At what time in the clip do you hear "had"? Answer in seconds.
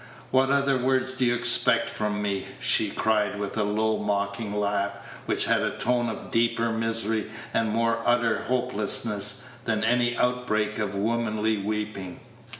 5.45-5.61